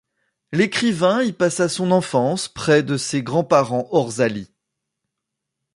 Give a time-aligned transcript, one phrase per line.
[0.51, 4.51] L'écrivain y passa son enfance près de ses grands-parents Orzali.